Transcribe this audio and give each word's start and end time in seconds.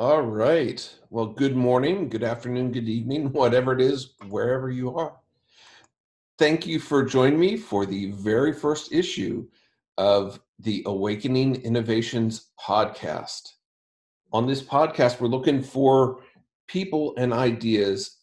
All 0.00 0.22
right. 0.22 0.88
Well, 1.10 1.26
good 1.26 1.56
morning, 1.56 2.08
good 2.08 2.22
afternoon, 2.22 2.70
good 2.70 2.88
evening, 2.88 3.32
whatever 3.32 3.72
it 3.72 3.80
is, 3.80 4.14
wherever 4.28 4.70
you 4.70 4.96
are. 4.96 5.16
Thank 6.38 6.68
you 6.68 6.78
for 6.78 7.02
joining 7.02 7.40
me 7.40 7.56
for 7.56 7.84
the 7.84 8.12
very 8.12 8.52
first 8.52 8.92
issue 8.92 9.48
of 9.96 10.38
the 10.60 10.84
Awakening 10.86 11.62
Innovations 11.62 12.52
podcast. 12.64 13.54
On 14.32 14.46
this 14.46 14.62
podcast, 14.62 15.20
we're 15.20 15.26
looking 15.26 15.60
for 15.60 16.20
people 16.68 17.14
and 17.16 17.32
ideas, 17.32 18.18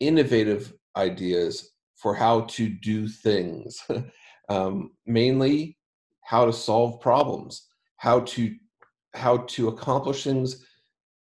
innovative 0.00 0.72
ideas 0.96 1.72
for 1.94 2.14
how 2.14 2.40
to 2.42 2.70
do 2.70 3.06
things, 3.06 3.86
um, 4.48 4.92
mainly 5.04 5.76
how 6.22 6.46
to 6.46 6.54
solve 6.54 7.02
problems, 7.02 7.66
how 7.98 8.20
to 8.20 8.54
how 9.12 9.38
to 9.38 9.68
accomplish 9.68 10.24
things 10.24 10.64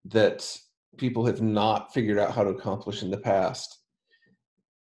that 0.07 0.57
people 0.97 1.25
have 1.27 1.41
not 1.41 1.93
figured 1.93 2.19
out 2.19 2.33
how 2.33 2.45
to 2.45 2.51
accomplish 2.51 3.03
in 3.03 3.11
the 3.11 3.17
past. 3.17 3.79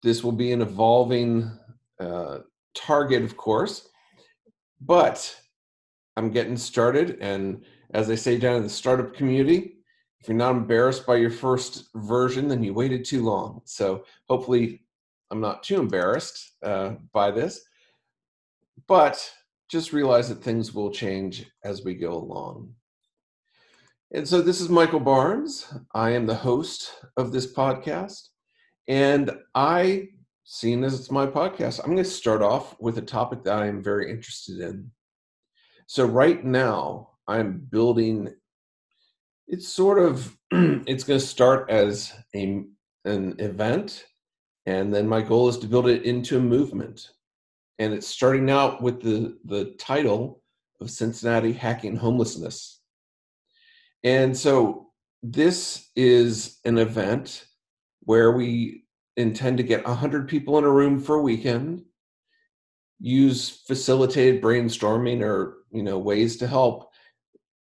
This 0.03 0.23
will 0.23 0.31
be 0.31 0.51
an 0.51 0.61
evolving 0.61 1.51
uh, 1.99 2.39
target, 2.73 3.23
of 3.23 3.35
course, 3.35 3.89
but 4.79 5.35
I'm 6.15 6.31
getting 6.31 6.57
started. 6.57 7.17
And 7.19 7.65
as 7.93 8.09
I 8.09 8.15
say 8.15 8.37
down 8.37 8.57
in 8.57 8.63
the 8.63 8.69
startup 8.69 9.13
community, 9.13 9.75
if 10.21 10.27
you're 10.27 10.37
not 10.37 10.55
embarrassed 10.55 11.05
by 11.05 11.15
your 11.15 11.31
first 11.31 11.89
version, 11.95 12.47
then 12.47 12.63
you 12.63 12.73
waited 12.73 13.05
too 13.05 13.23
long. 13.23 13.61
So 13.65 14.03
hopefully, 14.29 14.81
I'm 15.31 15.41
not 15.41 15.63
too 15.63 15.79
embarrassed 15.79 16.55
uh, 16.63 16.95
by 17.13 17.31
this. 17.31 17.61
But 18.87 19.31
just 19.69 19.93
realize 19.93 20.29
that 20.29 20.43
things 20.43 20.73
will 20.73 20.91
change 20.91 21.45
as 21.63 21.83
we 21.83 21.93
go 21.93 22.13
along. 22.13 22.73
And 24.11 24.27
so 24.27 24.41
this 24.41 24.59
is 24.59 24.69
Michael 24.69 24.99
Barnes. 24.99 25.71
I 25.93 26.11
am 26.11 26.25
the 26.25 26.33
host 26.33 26.95
of 27.15 27.31
this 27.31 27.53
podcast. 27.53 28.29
And 28.87 29.31
I, 29.53 30.07
seeing 30.45 30.83
as 30.83 30.99
it's 30.99 31.11
my 31.11 31.27
podcast, 31.27 31.79
I'm 31.79 31.91
going 31.91 32.03
to 32.03 32.09
start 32.09 32.41
off 32.41 32.75
with 32.79 32.97
a 32.97 33.03
topic 33.03 33.43
that 33.43 33.61
I 33.61 33.67
am 33.67 33.83
very 33.83 34.09
interested 34.09 34.61
in. 34.61 34.89
So 35.85 36.05
right 36.05 36.43
now, 36.43 37.11
I'm 37.27 37.59
building 37.69 38.33
it's 39.47 39.67
sort 39.67 39.99
of 39.99 40.35
it's 40.51 41.03
going 41.03 41.19
to 41.19 41.25
start 41.25 41.69
as 41.69 42.11
a 42.35 42.63
an 43.05 43.35
event 43.39 44.05
and 44.65 44.93
then 44.93 45.07
my 45.07 45.21
goal 45.21 45.47
is 45.47 45.57
to 45.59 45.67
build 45.67 45.87
it 45.87 46.03
into 46.03 46.37
a 46.37 46.41
movement 46.41 47.11
and 47.79 47.93
it's 47.93 48.07
starting 48.07 48.49
out 48.49 48.81
with 48.81 49.01
the 49.01 49.37
the 49.45 49.73
title 49.79 50.43
of 50.81 50.91
Cincinnati 50.91 51.53
hacking 51.53 51.95
homelessness 51.95 52.78
and 54.03 54.37
so 54.37 54.87
this 55.21 55.89
is 55.95 56.59
an 56.65 56.77
event 56.77 57.45
where 58.01 58.31
we 58.31 58.85
intend 59.17 59.57
to 59.57 59.63
get 59.63 59.85
100 59.85 60.27
people 60.27 60.57
in 60.57 60.63
a 60.63 60.71
room 60.71 60.99
for 60.99 61.15
a 61.15 61.21
weekend, 61.21 61.83
use 62.99 63.49
facilitated 63.49 64.41
brainstorming 64.41 65.21
or 65.21 65.57
you 65.71 65.83
know 65.83 65.97
ways 65.97 66.37
to 66.37 66.47
help 66.47 66.89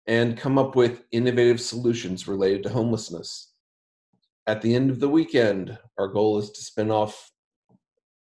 and 0.07 0.37
come 0.37 0.57
up 0.57 0.75
with 0.75 1.03
innovative 1.11 1.61
solutions 1.61 2.27
related 2.27 2.63
to 2.63 2.69
homelessness. 2.69 3.53
At 4.47 4.61
the 4.61 4.75
end 4.75 4.89
of 4.89 4.99
the 4.99 5.07
weekend, 5.09 5.77
our 5.97 6.09
goal 6.09 6.39
is 6.39 6.51
to 6.51 6.61
spin 6.61 6.91
off 6.91 7.29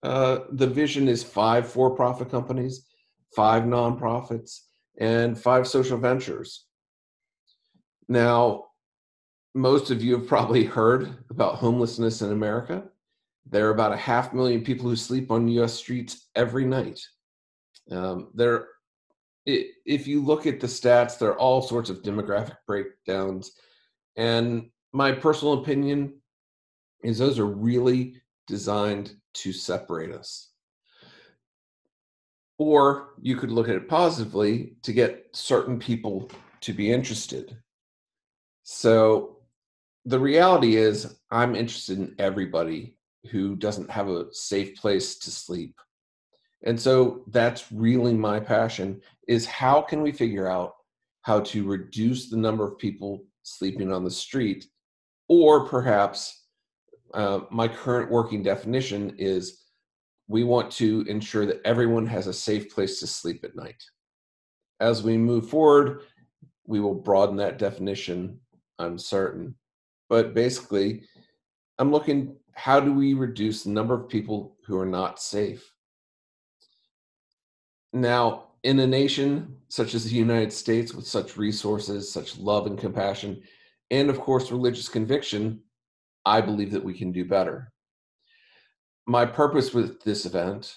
uh, 0.02 0.40
the 0.52 0.66
vision 0.66 1.08
is 1.08 1.24
five 1.24 1.68
for-profit 1.68 2.30
companies, 2.30 2.86
five 3.34 3.64
nonprofits, 3.64 4.60
and 5.00 5.36
five 5.36 5.66
social 5.66 5.98
ventures 5.98 6.67
now, 8.08 8.64
most 9.54 9.90
of 9.90 10.02
you 10.02 10.18
have 10.18 10.28
probably 10.28 10.64
heard 10.64 11.16
about 11.30 11.56
homelessness 11.56 12.22
in 12.22 12.32
America. 12.32 12.84
There 13.50 13.66
are 13.66 13.72
about 13.72 13.92
a 13.92 13.96
half 13.96 14.32
million 14.32 14.62
people 14.62 14.88
who 14.88 14.96
sleep 14.96 15.30
on 15.30 15.48
US 15.48 15.74
streets 15.74 16.28
every 16.34 16.64
night. 16.64 17.00
Um, 17.90 18.28
there, 18.34 18.68
if 19.46 20.06
you 20.06 20.22
look 20.22 20.46
at 20.46 20.60
the 20.60 20.66
stats, 20.66 21.18
there 21.18 21.30
are 21.30 21.38
all 21.38 21.62
sorts 21.62 21.90
of 21.90 22.02
demographic 22.02 22.56
breakdowns. 22.66 23.52
And 24.16 24.70
my 24.92 25.12
personal 25.12 25.54
opinion 25.54 26.14
is 27.02 27.18
those 27.18 27.38
are 27.38 27.46
really 27.46 28.20
designed 28.46 29.14
to 29.34 29.52
separate 29.52 30.12
us. 30.12 30.50
Or 32.58 33.10
you 33.20 33.36
could 33.36 33.50
look 33.50 33.68
at 33.68 33.76
it 33.76 33.88
positively 33.88 34.76
to 34.82 34.92
get 34.92 35.26
certain 35.32 35.78
people 35.78 36.30
to 36.62 36.72
be 36.72 36.92
interested. 36.92 37.56
So 38.70 39.38
the 40.04 40.20
reality 40.20 40.76
is, 40.76 41.16
I'm 41.30 41.56
interested 41.56 41.96
in 41.98 42.14
everybody 42.18 42.98
who 43.30 43.56
doesn't 43.56 43.90
have 43.90 44.08
a 44.08 44.26
safe 44.34 44.76
place 44.76 45.18
to 45.20 45.30
sleep. 45.30 45.80
And 46.66 46.78
so 46.78 47.24
that's 47.28 47.72
really 47.72 48.12
my 48.12 48.38
passion 48.38 49.00
is 49.26 49.46
how 49.46 49.80
can 49.80 50.02
we 50.02 50.12
figure 50.12 50.50
out 50.50 50.74
how 51.22 51.40
to 51.40 51.66
reduce 51.66 52.28
the 52.28 52.36
number 52.36 52.62
of 52.62 52.76
people 52.76 53.24
sleeping 53.42 53.90
on 53.90 54.04
the 54.04 54.10
street 54.10 54.66
or 55.28 55.64
perhaps 55.64 56.44
uh, 57.14 57.40
my 57.50 57.68
current 57.68 58.10
working 58.10 58.42
definition 58.42 59.14
is 59.16 59.64
we 60.26 60.44
want 60.44 60.70
to 60.72 61.06
ensure 61.08 61.46
that 61.46 61.62
everyone 61.64 62.06
has 62.06 62.26
a 62.26 62.34
safe 62.34 62.70
place 62.70 63.00
to 63.00 63.06
sleep 63.06 63.44
at 63.44 63.56
night. 63.56 63.82
As 64.78 65.02
we 65.02 65.16
move 65.16 65.48
forward, 65.48 66.02
we 66.66 66.80
will 66.80 66.94
broaden 66.94 67.36
that 67.36 67.58
definition 67.58 68.40
I'm 68.78 68.98
certain. 68.98 69.54
But 70.08 70.34
basically, 70.34 71.02
I'm 71.78 71.92
looking 71.92 72.36
how 72.54 72.80
do 72.80 72.92
we 72.92 73.14
reduce 73.14 73.62
the 73.62 73.70
number 73.70 73.94
of 73.94 74.08
people 74.08 74.56
who 74.66 74.76
are 74.78 74.86
not 74.86 75.20
safe? 75.20 75.72
Now, 77.92 78.48
in 78.64 78.80
a 78.80 78.86
nation 78.86 79.56
such 79.68 79.94
as 79.94 80.04
the 80.04 80.16
United 80.16 80.52
States 80.52 80.92
with 80.92 81.06
such 81.06 81.36
resources, 81.36 82.10
such 82.10 82.36
love 82.36 82.66
and 82.66 82.76
compassion, 82.76 83.40
and 83.90 84.10
of 84.10 84.20
course, 84.20 84.50
religious 84.50 84.88
conviction, 84.88 85.60
I 86.26 86.40
believe 86.40 86.72
that 86.72 86.84
we 86.84 86.94
can 86.94 87.12
do 87.12 87.24
better. 87.24 87.72
My 89.06 89.24
purpose 89.24 89.72
with 89.72 90.02
this 90.02 90.26
event, 90.26 90.76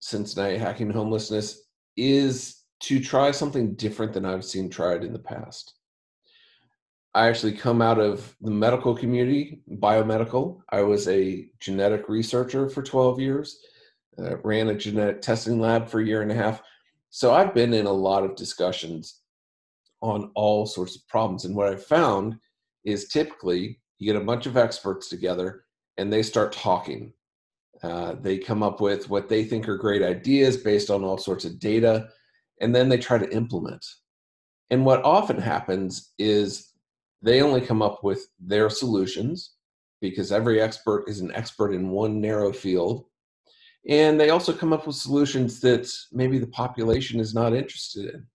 Cincinnati 0.00 0.58
Hacking 0.58 0.90
Homelessness, 0.90 1.62
is 1.96 2.64
to 2.80 2.98
try 2.98 3.30
something 3.30 3.74
different 3.74 4.12
than 4.12 4.24
I've 4.24 4.44
seen 4.44 4.68
tried 4.68 5.04
in 5.04 5.12
the 5.12 5.18
past. 5.18 5.74
I 7.14 7.28
actually 7.28 7.52
come 7.52 7.82
out 7.82 7.98
of 7.98 8.34
the 8.40 8.50
medical 8.50 8.94
community, 8.94 9.60
biomedical. 9.70 10.60
I 10.70 10.80
was 10.82 11.08
a 11.08 11.46
genetic 11.60 12.08
researcher 12.08 12.70
for 12.70 12.82
12 12.82 13.20
years, 13.20 13.58
uh, 14.18 14.38
ran 14.38 14.68
a 14.68 14.74
genetic 14.74 15.20
testing 15.20 15.60
lab 15.60 15.88
for 15.88 16.00
a 16.00 16.06
year 16.06 16.22
and 16.22 16.32
a 16.32 16.34
half. 16.34 16.62
So 17.10 17.34
I've 17.34 17.54
been 17.54 17.74
in 17.74 17.84
a 17.84 17.92
lot 17.92 18.24
of 18.24 18.34
discussions 18.34 19.20
on 20.00 20.30
all 20.34 20.64
sorts 20.64 20.96
of 20.96 21.06
problems. 21.06 21.44
And 21.44 21.54
what 21.54 21.68
I've 21.68 21.84
found 21.84 22.36
is 22.84 23.08
typically 23.08 23.78
you 23.98 24.12
get 24.12 24.20
a 24.20 24.24
bunch 24.24 24.46
of 24.46 24.56
experts 24.56 25.08
together 25.08 25.64
and 25.98 26.10
they 26.10 26.22
start 26.22 26.52
talking. 26.52 27.12
Uh, 27.82 28.14
they 28.20 28.38
come 28.38 28.62
up 28.62 28.80
with 28.80 29.10
what 29.10 29.28
they 29.28 29.44
think 29.44 29.68
are 29.68 29.76
great 29.76 30.02
ideas 30.02 30.56
based 30.56 30.88
on 30.88 31.04
all 31.04 31.18
sorts 31.18 31.44
of 31.44 31.58
data, 31.58 32.08
and 32.60 32.74
then 32.74 32.88
they 32.88 32.96
try 32.96 33.18
to 33.18 33.30
implement. 33.34 33.84
And 34.70 34.86
what 34.86 35.04
often 35.04 35.40
happens 35.40 36.12
is 36.18 36.71
they 37.22 37.40
only 37.40 37.60
come 37.60 37.82
up 37.82 38.02
with 38.02 38.28
their 38.40 38.68
solutions 38.68 39.52
because 40.00 40.32
every 40.32 40.60
expert 40.60 41.04
is 41.08 41.20
an 41.20 41.32
expert 41.34 41.72
in 41.72 41.88
one 41.88 42.20
narrow 42.20 42.52
field. 42.52 43.04
And 43.88 44.20
they 44.20 44.30
also 44.30 44.52
come 44.52 44.72
up 44.72 44.86
with 44.86 44.96
solutions 44.96 45.60
that 45.60 45.88
maybe 46.12 46.38
the 46.38 46.46
population 46.48 47.20
is 47.20 47.34
not 47.34 47.54
interested 47.54 48.14
in. 48.14 48.26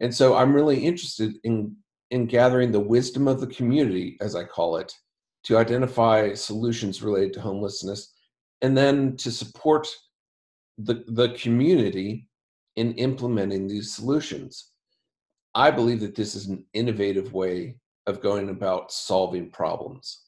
And 0.00 0.14
so 0.14 0.36
I'm 0.36 0.54
really 0.54 0.78
interested 0.78 1.34
in, 1.44 1.76
in 2.10 2.26
gathering 2.26 2.70
the 2.70 2.80
wisdom 2.80 3.26
of 3.26 3.40
the 3.40 3.48
community, 3.48 4.16
as 4.20 4.36
I 4.36 4.44
call 4.44 4.76
it, 4.76 4.92
to 5.44 5.56
identify 5.56 6.34
solutions 6.34 7.02
related 7.02 7.32
to 7.34 7.40
homelessness 7.40 8.14
and 8.62 8.76
then 8.76 9.16
to 9.16 9.30
support 9.30 9.88
the, 10.78 11.04
the 11.08 11.30
community 11.30 12.28
in 12.76 12.94
implementing 12.94 13.66
these 13.66 13.94
solutions. 13.94 14.67
I 15.54 15.70
believe 15.70 16.00
that 16.00 16.14
this 16.14 16.34
is 16.34 16.46
an 16.46 16.64
innovative 16.72 17.32
way 17.32 17.76
of 18.06 18.20
going 18.20 18.48
about 18.48 18.92
solving 18.92 19.50
problems. 19.50 20.24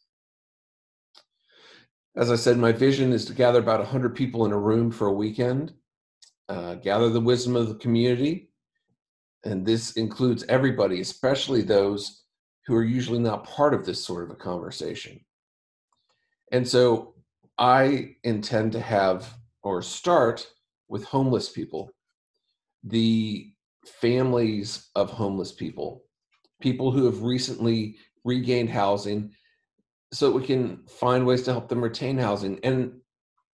As 2.16 2.30
I 2.30 2.36
said, 2.36 2.58
my 2.58 2.72
vision 2.72 3.12
is 3.12 3.24
to 3.26 3.34
gather 3.34 3.60
about 3.60 3.80
100 3.80 4.14
people 4.14 4.44
in 4.44 4.52
a 4.52 4.58
room 4.58 4.90
for 4.90 5.06
a 5.06 5.12
weekend, 5.12 5.72
uh, 6.48 6.74
gather 6.74 7.08
the 7.08 7.20
wisdom 7.20 7.56
of 7.56 7.68
the 7.68 7.76
community, 7.76 8.50
and 9.44 9.64
this 9.64 9.92
includes 9.92 10.44
everybody, 10.48 11.00
especially 11.00 11.62
those 11.62 12.24
who 12.66 12.74
are 12.74 12.84
usually 12.84 13.18
not 13.18 13.44
part 13.44 13.72
of 13.72 13.86
this 13.86 14.04
sort 14.04 14.24
of 14.24 14.30
a 14.30 14.34
conversation. 14.34 15.20
And 16.52 16.66
so 16.66 17.14
I 17.56 18.16
intend 18.24 18.72
to 18.72 18.80
have 18.80 19.34
or 19.62 19.82
start 19.82 20.46
with 20.88 21.04
homeless 21.04 21.48
people. 21.48 21.90
The 22.84 23.52
families 23.90 24.90
of 24.94 25.10
homeless 25.10 25.52
people 25.52 26.04
people 26.60 26.90
who 26.90 27.06
have 27.06 27.22
recently 27.22 27.96
regained 28.24 28.70
housing 28.70 29.32
so 30.12 30.30
we 30.30 30.44
can 30.44 30.82
find 30.88 31.26
ways 31.26 31.42
to 31.42 31.52
help 31.52 31.68
them 31.68 31.82
retain 31.82 32.18
housing. 32.18 32.58
And 32.62 32.92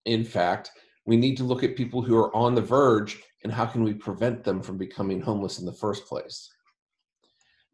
in 0.05 0.25
fact, 0.25 0.71
we 1.05 1.17
need 1.17 1.37
to 1.37 1.45
look 1.45 1.63
at 1.63 1.77
people 1.77 2.03
who 2.03 2.17
are 2.17 2.35
on 2.35 2.55
the 2.55 2.63
verge 2.63 3.21
and 3.45 3.53
how 3.53 3.67
can 3.67 3.85
we 3.85 3.95
prevent 3.95 4.43
them 4.43 4.63
from 4.63 4.79
becoming 4.79 5.21
homeless 5.21 5.59
in 5.59 5.67
the 5.67 5.73
first 5.73 6.07
place. 6.07 6.49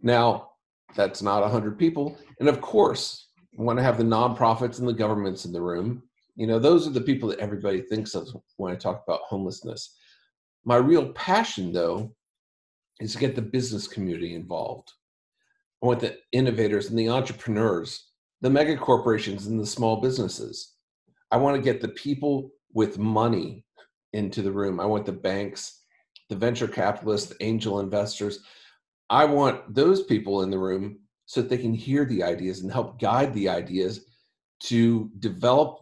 Now, 0.00 0.50
that's 0.96 1.22
not 1.22 1.42
100 1.42 1.78
people. 1.78 2.18
And 2.40 2.48
of 2.48 2.60
course, 2.60 3.28
we 3.56 3.64
want 3.64 3.78
to 3.78 3.84
have 3.84 3.98
the 3.98 4.04
nonprofits 4.04 4.80
and 4.80 4.88
the 4.88 4.92
governments 4.92 5.44
in 5.44 5.52
the 5.52 5.62
room. 5.62 6.02
You 6.34 6.46
know, 6.46 6.58
those 6.58 6.86
are 6.86 6.90
the 6.90 7.00
people 7.00 7.28
that 7.28 7.38
everybody 7.38 7.82
thinks 7.82 8.14
of 8.14 8.28
when 8.56 8.72
I 8.72 8.76
talk 8.76 9.02
about 9.06 9.20
homelessness. 9.22 9.96
My 10.64 10.76
real 10.76 11.12
passion, 11.12 11.72
though, 11.72 12.14
is 13.02 13.12
to 13.12 13.18
get 13.18 13.34
the 13.34 13.42
business 13.42 13.86
community 13.86 14.34
involved. 14.34 14.92
I 15.82 15.86
want 15.86 16.00
the 16.00 16.18
innovators 16.32 16.90
and 16.90 16.98
the 16.98 17.08
entrepreneurs, 17.08 18.10
the 18.40 18.50
mega 18.50 18.76
corporations 18.76 19.46
and 19.46 19.60
the 19.60 19.66
small 19.66 20.00
businesses. 20.00 20.74
I 21.30 21.36
want 21.36 21.56
to 21.56 21.62
get 21.62 21.80
the 21.80 21.88
people 21.88 22.50
with 22.72 22.98
money 22.98 23.64
into 24.12 24.42
the 24.42 24.52
room. 24.52 24.78
I 24.80 24.86
want 24.86 25.06
the 25.06 25.12
banks, 25.12 25.80
the 26.28 26.36
venture 26.36 26.68
capitalists, 26.68 27.30
the 27.30 27.44
angel 27.44 27.80
investors. 27.80 28.40
I 29.10 29.24
want 29.24 29.74
those 29.74 30.04
people 30.04 30.42
in 30.42 30.50
the 30.50 30.58
room 30.58 31.00
so 31.26 31.40
that 31.40 31.48
they 31.48 31.58
can 31.58 31.74
hear 31.74 32.04
the 32.04 32.22
ideas 32.22 32.60
and 32.60 32.70
help 32.70 33.00
guide 33.00 33.34
the 33.34 33.48
ideas 33.48 34.04
to 34.64 35.10
develop 35.18 35.78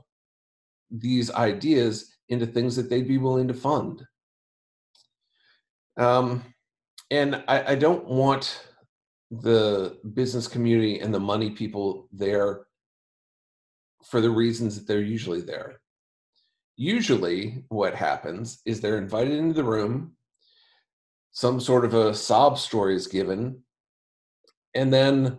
these 0.90 1.30
ideas 1.32 2.14
into 2.28 2.46
things 2.46 2.76
that 2.76 2.88
they'd 2.88 3.08
be 3.08 3.18
willing 3.18 3.48
to 3.48 3.54
fund. 3.54 4.04
Um, 5.96 6.42
and 7.10 7.42
I, 7.48 7.72
I 7.72 7.74
don't 7.74 8.06
want 8.06 8.66
the 9.30 9.98
business 10.14 10.48
community 10.48 11.00
and 11.00 11.14
the 11.14 11.20
money 11.20 11.50
people 11.50 12.08
there 12.12 12.66
for 14.04 14.20
the 14.20 14.30
reasons 14.30 14.76
that 14.76 14.86
they're 14.86 15.00
usually 15.00 15.40
there. 15.40 15.80
Usually, 16.76 17.64
what 17.68 17.94
happens 17.94 18.62
is 18.64 18.80
they're 18.80 18.98
invited 18.98 19.34
into 19.34 19.54
the 19.54 19.64
room, 19.64 20.12
some 21.32 21.60
sort 21.60 21.84
of 21.84 21.94
a 21.94 22.14
sob 22.14 22.58
story 22.58 22.96
is 22.96 23.06
given, 23.06 23.62
and 24.74 24.92
then 24.92 25.38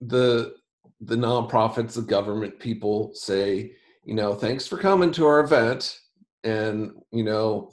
the 0.00 0.54
the 1.00 1.16
nonprofits, 1.16 1.94
the 1.94 2.02
government 2.02 2.58
people 2.58 3.10
say, 3.14 3.72
you 4.04 4.14
know, 4.14 4.34
thanks 4.34 4.66
for 4.66 4.78
coming 4.78 5.10
to 5.12 5.26
our 5.26 5.40
event, 5.40 5.98
and 6.44 6.92
you 7.10 7.24
know, 7.24 7.72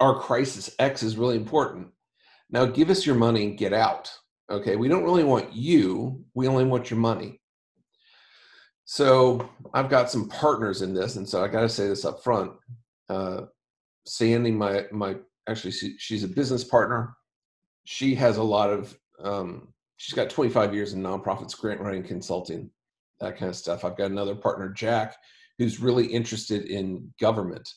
our 0.00 0.18
crisis 0.18 0.74
X 0.78 1.02
is 1.02 1.16
really 1.16 1.36
important. 1.36 1.88
Now 2.50 2.66
give 2.66 2.90
us 2.90 3.06
your 3.06 3.14
money 3.14 3.44
and 3.44 3.58
get 3.58 3.72
out. 3.72 4.10
Okay, 4.50 4.76
we 4.76 4.88
don't 4.88 5.04
really 5.04 5.24
want 5.24 5.52
you, 5.52 6.24
we 6.34 6.46
only 6.46 6.64
want 6.64 6.90
your 6.90 7.00
money. 7.00 7.40
So 8.84 9.48
I've 9.74 9.90
got 9.90 10.10
some 10.10 10.28
partners 10.28 10.82
in 10.82 10.94
this, 10.94 11.16
and 11.16 11.28
so 11.28 11.42
I 11.42 11.48
got 11.48 11.62
to 11.62 11.68
say 11.68 11.88
this 11.88 12.04
up 12.04 12.22
front. 12.22 12.52
Uh, 13.08 13.42
Sandy, 14.06 14.52
my 14.52 14.84
my 14.92 15.16
actually 15.48 15.72
she, 15.72 15.96
she's 15.98 16.22
a 16.22 16.28
business 16.28 16.62
partner. 16.62 17.16
She 17.84 18.14
has 18.14 18.36
a 18.36 18.42
lot 18.42 18.70
of 18.70 18.96
um, 19.22 19.72
she's 19.96 20.14
got 20.14 20.30
25 20.30 20.74
years 20.74 20.92
in 20.92 21.02
nonprofits, 21.02 21.58
grant 21.58 21.80
writing, 21.80 22.04
consulting, 22.04 22.70
that 23.20 23.36
kind 23.36 23.50
of 23.50 23.56
stuff. 23.56 23.84
I've 23.84 23.96
got 23.96 24.10
another 24.10 24.36
partner, 24.36 24.68
Jack, 24.68 25.16
who's 25.58 25.80
really 25.80 26.06
interested 26.06 26.66
in 26.66 27.12
government. 27.20 27.68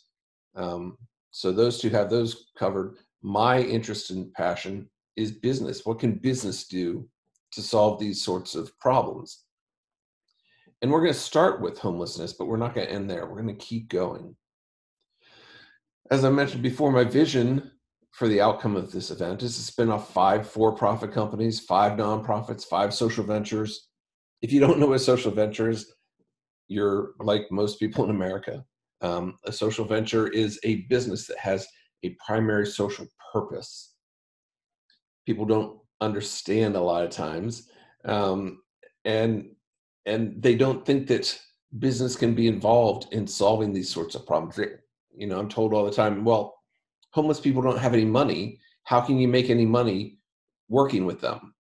Um, 0.56 0.98
so 1.32 1.52
those 1.52 1.80
two 1.80 1.90
have 1.90 2.10
those 2.10 2.46
covered 2.58 2.98
my 3.22 3.62
interest 3.62 4.12
and 4.12 4.34
passion 4.34 4.90
is 5.16 5.32
business. 5.32 5.86
What 5.86 6.00
can 6.00 6.14
business 6.14 6.68
do 6.68 7.08
to 7.52 7.62
solve 7.62 8.00
these 8.00 8.24
sorts 8.24 8.56
of 8.56 8.78
problems? 8.80 9.44
And 10.82 10.92
we're 10.92 11.02
going 11.02 11.14
to 11.14 11.20
start 11.20 11.62
with 11.62 11.78
homelessness, 11.78 12.34
but 12.34 12.46
we're 12.46 12.58
not 12.58 12.74
going 12.74 12.88
to 12.88 12.94
end 12.94 13.10
there. 13.10 13.26
We're 13.26 13.42
going 13.42 13.56
to 13.56 13.66
keep 13.66 13.90
going. 13.90 14.36
As 16.10 16.24
I 16.24 16.30
mentioned 16.30 16.64
before, 16.64 16.92
my 16.92 17.04
vision 17.04 17.72
for 18.12 18.28
the 18.28 18.42
outcome 18.42 18.76
of 18.76 18.92
this 18.92 19.12
event 19.12 19.44
is 19.44 19.56
to 19.56 19.62
spin 19.62 19.92
off 19.92 20.14
five 20.14 20.50
for 20.50 20.74
profit 20.74 21.12
companies, 21.12 21.60
five 21.60 21.94
nonprofits, 21.94 22.66
five 22.66 22.94
social 22.94 23.24
ventures. 23.24 23.90
If 24.42 24.54
you 24.54 24.60
don't 24.60 24.80
know 24.80 24.88
what 24.88 25.02
social 25.02 25.32
ventures, 25.32 25.94
you're 26.68 27.12
like 27.20 27.52
most 27.52 27.80
people 27.80 28.06
in 28.06 28.10
America. 28.10 28.64
Um, 29.02 29.38
a 29.46 29.52
social 29.52 29.86
venture 29.86 30.28
is 30.28 30.60
a 30.64 30.82
business 30.90 31.26
that 31.28 31.38
has 31.38 31.68
a 32.04 32.16
primary 32.26 32.66
social 32.66 33.08
purpose. 33.32 33.94
People 35.26 35.46
don't 35.46 35.80
understand 36.02 36.76
a 36.76 36.82
lot 36.82 37.04
of 37.04 37.10
times, 37.10 37.70
um, 38.06 38.62
and 39.06 39.52
and 40.06 40.42
they 40.42 40.56
don't 40.56 40.86
think 40.86 41.08
that 41.08 41.40
business 41.78 42.16
can 42.16 42.34
be 42.34 42.48
involved 42.48 43.14
in 43.14 43.28
solving 43.28 43.72
these 43.72 43.90
sorts 43.90 44.16
of 44.16 44.26
problems. 44.26 44.60
You 45.16 45.28
know, 45.28 45.40
I'm 45.40 45.50
told 45.50 45.74
all 45.74 45.86
the 45.86 45.92
time, 45.92 46.24
well, 46.26 46.56
homeless 47.12 47.40
people 47.40 47.62
don't 47.62 47.78
have 47.78 47.94
any 47.94 48.06
money. 48.06 48.60
How 48.84 49.02
can 49.02 49.20
you 49.20 49.28
make 49.28 49.50
any 49.50 49.66
money 49.66 50.18
working 50.68 51.06
with 51.06 51.22
them? 51.22 51.54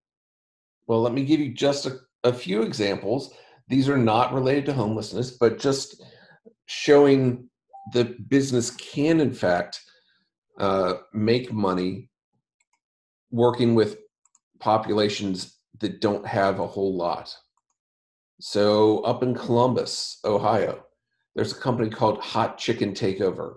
Well, 0.87 1.01
let 1.01 1.13
me 1.13 1.25
give 1.25 1.39
you 1.39 1.53
just 1.53 1.85
a, 1.85 1.99
a 2.23 2.33
few 2.33 2.63
examples. 2.63 3.33
These 3.67 3.87
are 3.87 3.97
not 3.97 4.33
related 4.33 4.65
to 4.65 4.73
homelessness, 4.73 5.31
but 5.31 5.59
just 5.59 6.01
showing 6.69 7.49
that 7.93 8.29
business 8.29 8.69
can, 8.69 9.19
in 9.19 9.33
fact, 9.33 9.81
uh, 10.59 10.93
make 11.13 11.51
money 11.51 12.11
working 13.31 13.73
with 13.73 13.97
populations 14.59 15.57
that 15.79 15.99
don't 15.99 16.27
have 16.27 16.59
a 16.59 16.67
whole 16.67 16.95
lot. 16.95 17.35
So, 18.39 18.99
up 18.99 19.23
in 19.23 19.33
Columbus, 19.33 20.19
Ohio, 20.23 20.85
there's 21.33 21.53
a 21.53 21.59
company 21.59 21.89
called 21.89 22.19
Hot 22.19 22.59
Chicken 22.59 22.93
Takeover, 22.93 23.55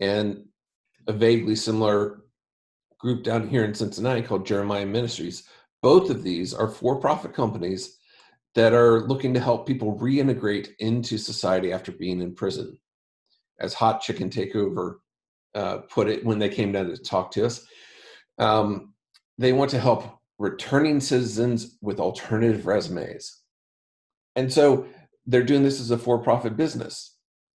and 0.00 0.46
a 1.06 1.12
vaguely 1.12 1.54
similar 1.54 2.22
group 2.98 3.24
down 3.24 3.46
here 3.46 3.64
in 3.64 3.74
Cincinnati 3.74 4.22
called 4.22 4.46
Jeremiah 4.46 4.86
Ministries. 4.86 5.42
Both 5.82 6.08
of 6.08 6.22
these 6.22 6.54
are 6.54 6.68
for 6.68 6.98
profit 6.98 7.34
companies 7.34 7.98
that 8.54 8.72
are 8.72 9.06
looking 9.06 9.34
to 9.34 9.40
help 9.40 9.66
people 9.66 9.98
reintegrate 9.98 10.70
into 10.78 11.18
society 11.18 11.72
after 11.72 11.92
being 11.92 12.20
in 12.20 12.34
prison. 12.34 12.78
As 13.60 13.74
Hot 13.74 14.00
Chicken 14.00 14.28
Takeover 14.28 14.96
uh, 15.54 15.78
put 15.78 16.08
it 16.08 16.24
when 16.24 16.38
they 16.38 16.48
came 16.48 16.72
down 16.72 16.86
to 16.86 16.96
talk 16.96 17.30
to 17.32 17.46
us. 17.46 17.64
Um, 18.38 18.94
they 19.38 19.52
want 19.52 19.70
to 19.72 19.80
help 19.80 20.18
returning 20.38 21.00
citizens 21.00 21.78
with 21.80 22.00
alternative 22.00 22.66
resumes. 22.66 23.40
And 24.34 24.52
so 24.52 24.86
they're 25.26 25.42
doing 25.42 25.62
this 25.62 25.80
as 25.80 25.90
a 25.90 25.98
for 25.98 26.18
profit 26.18 26.56
business. 26.56 27.16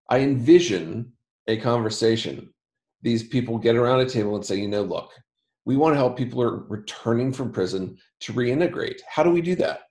I 0.10 0.20
envision 0.20 1.14
a 1.48 1.58
conversation. 1.58 2.54
These 3.02 3.24
people 3.24 3.58
get 3.58 3.76
around 3.76 4.02
a 4.02 4.10
table 4.10 4.36
and 4.36 4.46
say, 4.46 4.58
you 4.58 4.68
know, 4.68 4.84
look, 4.84 5.12
we 5.66 5.78
want 5.78 5.94
to 5.94 5.98
help 5.98 6.18
people 6.18 6.42
who 6.42 6.48
are 6.48 6.66
returning 6.68 7.32
from 7.32 7.52
prison 7.52 7.98
to 8.22 8.34
reintegrate. 8.34 9.00
How 9.10 9.24
do 9.24 9.32
we 9.32 9.42
do 9.42 9.56
that? 9.56 9.82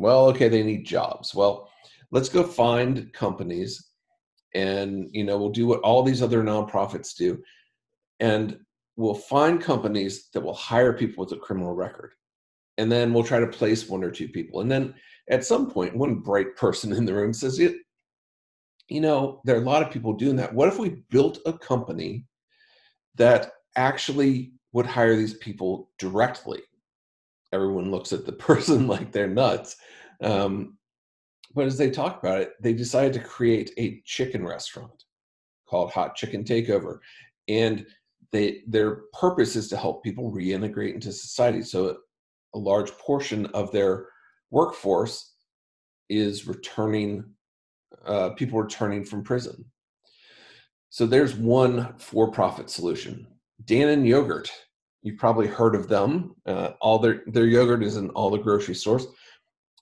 Well, 0.00 0.28
okay, 0.28 0.48
they 0.48 0.62
need 0.62 0.86
jobs. 0.86 1.34
Well, 1.34 1.68
let's 2.10 2.30
go 2.30 2.42
find 2.42 3.12
companies 3.12 3.90
and 4.54 5.08
you 5.12 5.22
know 5.22 5.36
we'll 5.36 5.50
do 5.50 5.66
what 5.66 5.80
all 5.80 6.02
these 6.02 6.22
other 6.22 6.42
nonprofits 6.42 7.14
do. 7.14 7.42
And 8.18 8.58
we'll 8.96 9.14
find 9.14 9.60
companies 9.60 10.30
that 10.32 10.40
will 10.40 10.54
hire 10.54 10.94
people 10.94 11.22
with 11.22 11.34
a 11.34 11.36
criminal 11.36 11.74
record. 11.74 12.12
And 12.78 12.90
then 12.90 13.12
we'll 13.12 13.24
try 13.24 13.40
to 13.40 13.46
place 13.46 13.90
one 13.90 14.02
or 14.02 14.10
two 14.10 14.28
people. 14.28 14.62
And 14.62 14.70
then 14.70 14.94
at 15.30 15.44
some 15.44 15.70
point 15.70 15.94
one 15.94 16.14
bright 16.14 16.56
person 16.56 16.94
in 16.94 17.04
the 17.04 17.14
room 17.14 17.34
says 17.34 17.58
it 17.58 17.76
you 18.88 19.02
know 19.02 19.42
there 19.44 19.56
are 19.56 19.62
a 19.62 19.64
lot 19.64 19.82
of 19.82 19.92
people 19.92 20.14
doing 20.14 20.36
that. 20.36 20.54
What 20.54 20.68
if 20.68 20.78
we 20.78 21.02
built 21.10 21.40
a 21.44 21.52
company 21.52 22.24
that 23.16 23.52
actually 23.76 24.52
would 24.72 24.86
hire 24.86 25.14
these 25.14 25.34
people 25.34 25.90
directly 25.98 26.62
everyone 27.52 27.90
looks 27.90 28.12
at 28.12 28.26
the 28.26 28.32
person 28.48 28.86
like 28.86 29.12
they're 29.12 29.28
nuts 29.28 29.76
um, 30.22 30.76
but 31.54 31.66
as 31.66 31.76
they 31.76 31.90
talk 31.90 32.22
about 32.22 32.40
it, 32.40 32.52
they 32.60 32.72
decided 32.72 33.12
to 33.14 33.20
create 33.20 33.72
a 33.78 34.02
chicken 34.04 34.46
restaurant 34.46 35.04
called 35.68 35.90
Hot 35.92 36.14
Chicken 36.14 36.44
Takeover. 36.44 36.98
And 37.48 37.86
they 38.32 38.62
their 38.68 39.02
purpose 39.18 39.56
is 39.56 39.68
to 39.68 39.76
help 39.76 40.04
people 40.04 40.30
reintegrate 40.30 40.94
into 40.94 41.12
society. 41.12 41.62
So 41.62 41.98
a 42.54 42.58
large 42.58 42.92
portion 42.92 43.46
of 43.46 43.72
their 43.72 44.06
workforce 44.50 45.34
is 46.08 46.46
returning 46.46 47.24
uh, 48.06 48.30
people 48.30 48.60
returning 48.60 49.04
from 49.04 49.24
prison. 49.24 49.64
So 50.90 51.06
there's 51.06 51.34
one 51.34 51.94
for-profit 51.98 52.70
solution. 52.70 53.26
Dannon 53.64 54.06
Yogurt, 54.06 54.50
you've 55.02 55.18
probably 55.18 55.46
heard 55.46 55.74
of 55.74 55.88
them. 55.88 56.34
Uh, 56.46 56.70
all 56.80 56.98
their 56.98 57.22
their 57.26 57.46
yogurt 57.46 57.82
is 57.82 57.96
in 57.96 58.10
all 58.10 58.30
the 58.30 58.38
grocery 58.38 58.74
stores. 58.74 59.06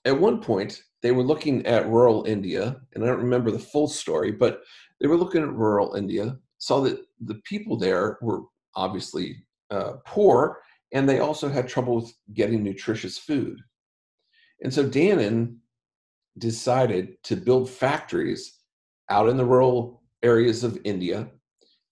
At 0.05 0.19
one 0.19 0.41
point, 0.41 0.81
they 1.01 1.11
were 1.11 1.23
looking 1.23 1.65
at 1.65 1.87
rural 1.87 2.25
India, 2.25 2.79
and 2.93 3.03
I 3.03 3.07
don't 3.07 3.19
remember 3.19 3.51
the 3.51 3.59
full 3.59 3.87
story, 3.87 4.31
but 4.31 4.61
they 4.99 5.07
were 5.07 5.17
looking 5.17 5.43
at 5.43 5.53
rural 5.53 5.95
India, 5.95 6.37
saw 6.57 6.81
that 6.81 6.99
the 7.21 7.41
people 7.45 7.77
there 7.77 8.17
were 8.21 8.41
obviously 8.75 9.45
uh, 9.71 9.93
poor, 10.05 10.61
and 10.93 11.07
they 11.07 11.19
also 11.19 11.49
had 11.49 11.67
trouble 11.67 11.95
with 11.95 12.13
getting 12.33 12.63
nutritious 12.63 13.17
food. 13.17 13.59
And 14.61 14.73
so 14.73 14.87
Dannon 14.87 15.57
decided 16.37 17.21
to 17.23 17.35
build 17.35 17.69
factories 17.69 18.59
out 19.09 19.29
in 19.29 19.37
the 19.37 19.45
rural 19.45 20.03
areas 20.23 20.63
of 20.63 20.79
India 20.83 21.29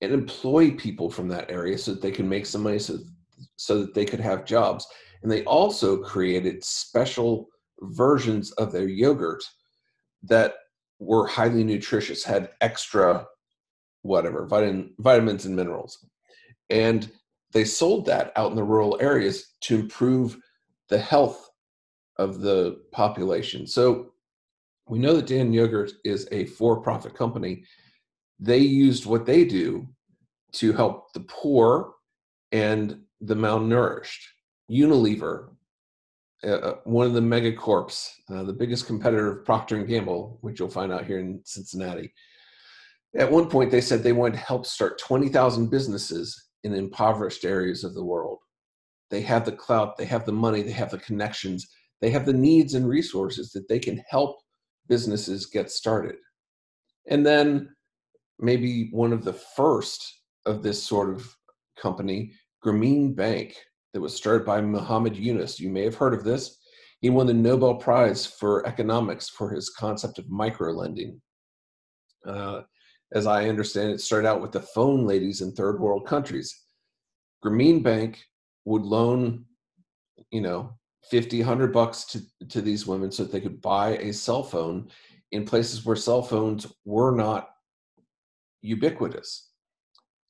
and 0.01 0.11
employ 0.11 0.71
people 0.71 1.09
from 1.09 1.27
that 1.29 1.49
area 1.49 1.77
so 1.77 1.91
that 1.91 2.01
they 2.01 2.11
can 2.11 2.27
make 2.27 2.45
some 2.45 2.63
money 2.63 2.79
so, 2.79 2.99
so 3.57 3.81
that 3.81 3.93
they 3.93 4.05
could 4.05 4.19
have 4.19 4.45
jobs. 4.45 4.87
And 5.21 5.31
they 5.31 5.43
also 5.43 5.97
created 5.97 6.63
special 6.63 7.49
versions 7.81 8.51
of 8.53 8.71
their 8.71 8.87
yogurt 8.87 9.43
that 10.23 10.55
were 10.99 11.27
highly 11.27 11.63
nutritious, 11.63 12.23
had 12.23 12.49
extra 12.61 13.25
whatever, 14.01 14.47
vitamin, 14.47 14.93
vitamins 14.99 15.45
and 15.45 15.55
minerals. 15.55 16.05
And 16.69 17.11
they 17.51 17.65
sold 17.65 18.05
that 18.05 18.31
out 18.35 18.51
in 18.51 18.55
the 18.55 18.63
rural 18.63 18.97
areas 19.01 19.55
to 19.61 19.79
improve 19.79 20.37
the 20.89 20.97
health 20.97 21.49
of 22.17 22.41
the 22.41 22.81
population. 22.91 23.67
So 23.67 24.13
we 24.87 24.99
know 24.99 25.15
that 25.15 25.27
Dannon 25.27 25.53
Yogurt 25.53 25.91
is 26.03 26.27
a 26.31 26.45
for 26.45 26.81
profit 26.81 27.13
company. 27.13 27.63
They 28.39 28.59
used 28.59 29.05
what 29.05 29.25
they 29.25 29.43
do 29.43 29.87
to 30.53 30.73
help 30.73 31.13
the 31.13 31.21
poor 31.21 31.93
and 32.51 33.01
the 33.21 33.35
malnourished. 33.35 34.21
Unilever, 34.69 35.49
uh, 36.43 36.47
uh 36.47 36.75
one 36.83 37.07
of 37.07 37.13
the 37.13 37.21
megacorps, 37.21 38.09
uh, 38.29 38.43
the 38.43 38.53
biggest 38.53 38.85
competitor 38.85 39.31
of 39.39 39.45
Procter 39.45 39.77
and 39.77 39.87
Gamble, 39.87 40.39
which 40.41 40.59
you'll 40.59 40.69
find 40.69 40.91
out 40.91 41.05
here 41.05 41.19
in 41.19 41.41
Cincinnati. 41.45 42.13
At 43.15 43.31
one 43.31 43.49
point, 43.49 43.71
they 43.71 43.81
said 43.81 44.03
they 44.03 44.13
wanted 44.13 44.33
to 44.33 44.45
help 44.45 44.65
start 44.65 44.99
20,000 44.99 45.69
businesses 45.69 46.49
in 46.63 46.73
impoverished 46.73 47.45
areas 47.45 47.83
of 47.83 47.93
the 47.93 48.03
world. 48.03 48.39
They 49.09 49.21
have 49.21 49.45
the 49.45 49.53
clout, 49.53 49.97
they 49.97 50.05
have 50.05 50.25
the 50.25 50.33
money, 50.33 50.61
they 50.61 50.71
have 50.71 50.91
the 50.91 50.97
connections, 50.97 51.67
they 52.01 52.09
have 52.09 52.25
the 52.25 52.33
needs 52.33 52.73
and 52.73 52.87
resources 52.87 53.51
that 53.53 53.67
they 53.69 53.79
can 53.79 54.03
help 54.09 54.37
businesses 54.87 55.45
get 55.45 55.71
started. 55.71 56.15
And 57.09 57.25
then 57.25 57.69
maybe 58.39 58.89
one 58.91 59.13
of 59.13 59.23
the 59.23 59.33
first 59.33 60.21
of 60.45 60.61
this 60.61 60.81
sort 60.81 61.09
of 61.09 61.35
company, 61.79 62.33
Grameen 62.65 63.15
Bank, 63.15 63.55
that 63.93 64.01
was 64.01 64.15
started 64.15 64.45
by 64.45 64.61
Muhammad 64.61 65.15
Yunus. 65.15 65.59
You 65.59 65.69
may 65.69 65.83
have 65.83 65.95
heard 65.95 66.13
of 66.13 66.23
this. 66.23 66.59
He 66.99 67.09
won 67.09 67.27
the 67.27 67.33
Nobel 67.33 67.75
Prize 67.75 68.25
for 68.25 68.65
economics 68.67 69.29
for 69.29 69.51
his 69.51 69.69
concept 69.69 70.19
of 70.19 70.29
micro 70.29 70.71
lending. 70.71 71.21
Uh, 72.25 72.61
as 73.13 73.25
I 73.25 73.47
understand 73.47 73.91
it, 73.91 74.01
started 74.01 74.27
out 74.27 74.41
with 74.41 74.51
the 74.51 74.61
phone 74.61 75.05
ladies 75.05 75.41
in 75.41 75.51
third 75.51 75.79
world 75.79 76.05
countries. 76.05 76.63
Grameen 77.43 77.81
Bank 77.81 78.19
would 78.65 78.83
loan, 78.83 79.45
you 80.31 80.41
know, 80.41 80.73
50, 81.09 81.39
100 81.39 81.71
bucks 81.71 82.03
to, 82.05 82.21
to 82.49 82.61
these 82.61 82.85
women 82.85 83.11
so 83.11 83.23
that 83.23 83.31
they 83.31 83.39
could 83.39 83.61
buy 83.61 83.97
a 83.97 84.11
cell 84.11 84.43
phone 84.43 84.89
in 85.31 85.45
places 85.45 85.85
where 85.85 85.95
cell 85.95 86.21
phones 86.21 86.67
were 86.85 87.15
not 87.15 87.49
ubiquitous. 88.61 89.51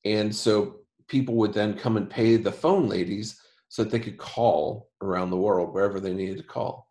And 0.06 0.36
so 0.36 0.82
people 1.08 1.36
would 1.36 1.54
then 1.54 1.74
come 1.74 1.98
and 1.98 2.10
pay 2.10 2.36
the 2.36 2.52
phone 2.52 2.88
ladies 2.88 3.40
so 3.70 3.84
that 3.84 3.92
they 3.92 4.00
could 4.00 4.18
call 4.18 4.90
around 5.02 5.30
the 5.30 5.38
world 5.38 5.74
wherever 5.74 6.00
they 6.00 6.14
needed 6.14 6.38
to 6.38 6.44
call. 6.44 6.88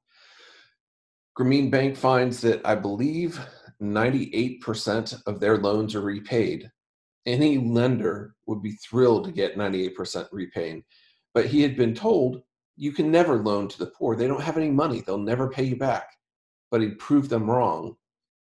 Grameen 1.38 1.70
Bank 1.70 1.96
finds 1.96 2.40
that 2.40 2.60
I 2.64 2.74
believe 2.74 3.38
98% 3.82 5.22
of 5.26 5.40
their 5.40 5.58
loans 5.58 5.94
are 5.94 6.00
repaid. 6.00 6.70
Any 7.26 7.58
lender 7.58 8.34
would 8.46 8.62
be 8.62 8.72
thrilled 8.72 9.24
to 9.24 9.32
get 9.32 9.56
98% 9.56 10.28
repaid. 10.32 10.82
But 11.34 11.46
he 11.46 11.60
had 11.60 11.76
been 11.76 11.94
told, 11.94 12.42
you 12.76 12.92
can 12.92 13.10
never 13.10 13.42
loan 13.42 13.68
to 13.68 13.78
the 13.78 13.92
poor. 13.98 14.16
They 14.16 14.26
don't 14.26 14.42
have 14.42 14.56
any 14.56 14.70
money. 14.70 15.02
They'll 15.02 15.18
never 15.18 15.50
pay 15.50 15.64
you 15.64 15.76
back. 15.76 16.08
But 16.70 16.80
he 16.80 16.90
proved 16.90 17.28
them 17.28 17.50
wrong. 17.50 17.96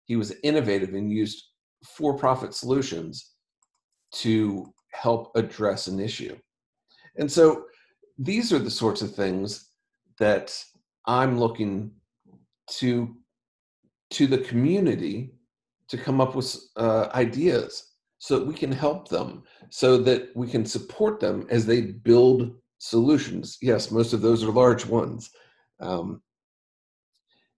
He 0.05 0.15
was 0.15 0.33
innovative 0.43 0.93
and 0.93 1.11
used 1.11 1.43
for 1.85 2.17
profit 2.17 2.53
solutions 2.53 3.33
to 4.13 4.73
help 4.91 5.31
address 5.35 5.87
an 5.87 5.99
issue. 5.99 6.37
And 7.17 7.31
so 7.31 7.65
these 8.17 8.51
are 8.53 8.59
the 8.59 8.71
sorts 8.71 9.01
of 9.01 9.15
things 9.15 9.69
that 10.19 10.63
I'm 11.05 11.39
looking 11.39 11.91
to 12.71 13.15
to 14.11 14.27
the 14.27 14.39
community 14.39 15.31
to 15.87 15.97
come 15.97 16.19
up 16.19 16.35
with 16.35 16.55
uh, 16.77 17.07
ideas 17.13 17.93
so 18.17 18.37
that 18.37 18.45
we 18.45 18.53
can 18.53 18.71
help 18.71 19.07
them 19.07 19.43
so 19.69 19.97
that 19.97 20.29
we 20.35 20.47
can 20.47 20.65
support 20.65 21.19
them 21.19 21.45
as 21.49 21.65
they 21.65 21.81
build 21.81 22.55
solutions 22.79 23.57
yes 23.61 23.91
most 23.91 24.13
of 24.13 24.21
those 24.21 24.43
are 24.43 24.51
large 24.51 24.85
ones 24.85 25.31
um, 25.79 26.21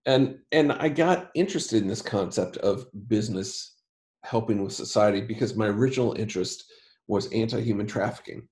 and 0.06 0.38
and 0.52 0.72
i 0.72 0.88
got 0.88 1.30
interested 1.34 1.82
in 1.82 1.88
this 1.88 2.02
concept 2.02 2.56
of 2.58 2.86
business 3.08 3.76
helping 4.24 4.62
with 4.62 4.72
society 4.72 5.20
because 5.20 5.56
my 5.56 5.66
original 5.66 6.14
interest 6.14 6.64
was 7.08 7.32
anti-human 7.32 7.86
trafficking 7.86 8.46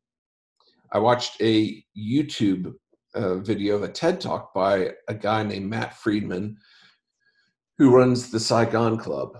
i 0.92 0.98
watched 0.98 1.40
a 1.40 1.84
youtube 1.96 2.72
uh, 3.14 3.36
video 3.36 3.74
of 3.74 3.82
a 3.82 3.88
ted 3.88 4.20
talk 4.20 4.54
by 4.54 4.90
a 5.08 5.14
guy 5.14 5.42
named 5.42 5.68
matt 5.68 5.94
friedman 5.96 6.56
who 7.80 7.96
runs 7.96 8.30
the 8.30 8.38
Mekong 8.38 8.98
Club. 8.98 9.38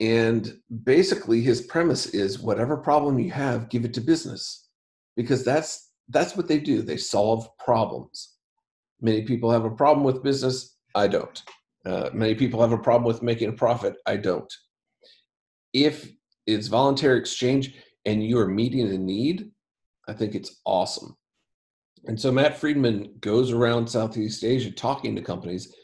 And 0.00 0.58
basically 0.84 1.42
his 1.42 1.60
premise 1.60 2.06
is 2.06 2.38
whatever 2.38 2.78
problem 2.78 3.18
you 3.18 3.30
have, 3.32 3.68
give 3.68 3.84
it 3.84 3.92
to 3.94 4.00
business. 4.00 4.70
Because 5.14 5.44
that's 5.44 5.92
that's 6.08 6.36
what 6.36 6.48
they 6.48 6.58
do. 6.58 6.80
They 6.80 6.96
solve 6.96 7.46
problems. 7.58 8.36
Many 9.02 9.22
people 9.24 9.50
have 9.50 9.66
a 9.66 9.70
problem 9.70 10.04
with 10.04 10.22
business. 10.22 10.78
I 10.94 11.06
don't. 11.06 11.42
Uh, 11.84 12.08
many 12.14 12.34
people 12.34 12.62
have 12.62 12.72
a 12.72 12.78
problem 12.78 13.06
with 13.06 13.22
making 13.22 13.50
a 13.50 13.60
profit. 13.64 13.96
I 14.06 14.16
don't. 14.16 14.50
If 15.74 16.10
it's 16.46 16.68
voluntary 16.68 17.18
exchange 17.18 17.74
and 18.06 18.24
you 18.24 18.38
are 18.38 18.46
meeting 18.46 18.88
a 18.88 18.96
need, 18.96 19.50
I 20.08 20.14
think 20.14 20.34
it's 20.34 20.60
awesome. 20.64 21.16
And 22.06 22.18
so 22.18 22.30
Matt 22.30 22.56
Friedman 22.56 23.14
goes 23.20 23.50
around 23.50 23.88
Southeast 23.88 24.44
Asia 24.44 24.70
talking 24.70 25.16
to 25.16 25.22
companies, 25.22 25.74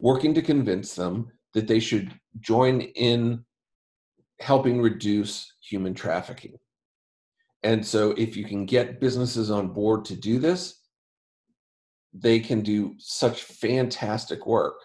working 0.00 0.34
to 0.34 0.42
convince 0.42 0.94
them 0.94 1.30
that 1.54 1.68
they 1.68 1.78
should 1.78 2.12
join 2.40 2.80
in 2.80 3.44
helping 4.40 4.82
reduce 4.82 5.52
human 5.62 5.94
trafficking. 5.94 6.56
And 7.62 7.84
so, 7.84 8.12
if 8.12 8.36
you 8.36 8.44
can 8.44 8.66
get 8.66 9.00
businesses 9.00 9.50
on 9.50 9.68
board 9.68 10.04
to 10.06 10.14
do 10.14 10.38
this, 10.38 10.80
they 12.12 12.38
can 12.38 12.60
do 12.62 12.94
such 12.98 13.42
fantastic 13.42 14.46
work. 14.46 14.76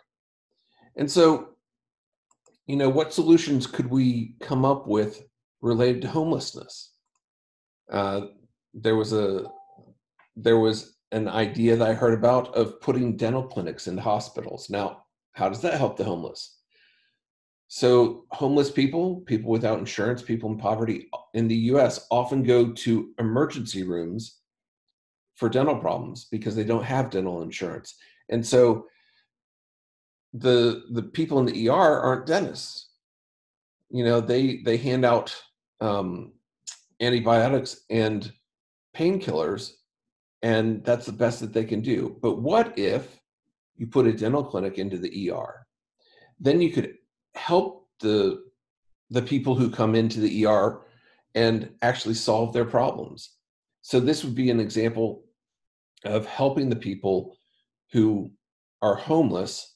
And 0.96 1.10
so, 1.10 1.50
you 2.66 2.76
know, 2.76 2.90
what 2.90 3.14
solutions 3.14 3.68
could 3.68 3.88
we 3.88 4.36
come 4.40 4.66
up 4.66 4.88
with 4.88 5.22
related 5.64 6.04
to 6.04 6.10
homelessness? 6.10 6.92
Uh, 7.92 8.28
there 8.76 8.96
was 8.96 9.14
a 9.14 9.46
there 10.36 10.60
was 10.60 10.98
an 11.12 11.28
idea 11.28 11.76
that 11.76 11.90
I 11.90 11.94
heard 11.94 12.14
about 12.14 12.54
of 12.56 12.82
putting 12.82 13.18
dental 13.18 13.44
clinics 13.44 13.88
into 13.88 14.02
hospitals. 14.02 14.70
Now, 14.70 15.04
how 15.34 15.48
does 15.50 15.62
that 15.62 15.76
help 15.76 15.98
the 15.98 16.04
homeless? 16.04 16.58
So, 17.68 18.26
homeless 18.32 18.72
people, 18.72 19.22
people 19.22 19.52
without 19.52 19.80
insurance, 19.80 20.22
people 20.22 20.52
in 20.52 20.58
poverty 20.58 21.10
in 21.34 21.48
the 21.48 21.56
US 21.72 22.08
often 22.12 22.44
go 22.44 22.72
to 22.72 23.14
emergency 23.20 23.84
rooms 23.84 24.40
for 25.36 25.50
dental 25.50 25.78
problems 25.78 26.28
because 26.32 26.56
they 26.56 26.64
don't 26.64 26.84
have 26.84 27.10
dental 27.10 27.42
insurance. 27.42 27.96
And 28.30 28.46
so 28.46 28.88
the 30.34 30.84
the 30.92 31.04
people 31.04 31.40
in 31.40 31.46
the 31.46 31.70
ER 31.70 31.74
aren't 31.74 32.26
dentists. 32.26 32.90
You 33.90 34.04
know, 34.04 34.20
they 34.20 34.58
they 34.58 34.78
hand 34.78 35.06
out 35.06 35.36
um, 35.84 36.32
antibiotics 37.02 37.82
and 37.90 38.32
painkillers, 38.96 39.74
and 40.42 40.84
that's 40.84 41.06
the 41.06 41.12
best 41.12 41.42
that 41.42 41.54
they 41.54 41.66
can 41.66 41.82
do. 41.82 42.18
But 42.22 42.40
what 42.40 42.78
if 42.80 43.20
you 43.76 43.88
put 43.88 44.08
a 44.08 44.14
dental 44.14 44.44
clinic 44.44 44.78
into 44.78 44.98
the 44.98 45.32
ER? 45.32 45.68
Then 46.40 46.62
you 46.62 46.72
could 46.72 46.96
help 47.36 47.90
the 48.00 48.44
the 49.10 49.22
people 49.22 49.56
who 49.56 49.70
come 49.70 49.94
into 49.94 50.20
the 50.20 50.46
ER 50.46 50.82
and 51.36 51.70
actually 51.82 52.16
solve 52.16 52.54
their 52.54 52.66
problems. 52.66 53.36
So 53.82 54.00
this 54.00 54.24
would 54.24 54.34
be 54.34 54.50
an 54.50 54.60
example 54.60 55.26
of 56.06 56.26
helping 56.26 56.70
the 56.70 56.76
people 56.76 57.38
who 57.92 58.32
are 58.82 58.96
homeless. 58.96 59.76